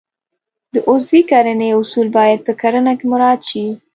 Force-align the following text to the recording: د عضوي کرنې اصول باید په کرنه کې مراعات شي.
د 0.73 0.75
عضوي 0.89 1.21
کرنې 1.31 1.69
اصول 1.81 2.07
باید 2.17 2.39
په 2.47 2.53
کرنه 2.61 2.91
کې 2.97 3.05
مراعات 3.11 3.41
شي. 3.49 3.65